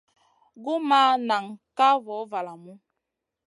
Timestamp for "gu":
0.63-0.73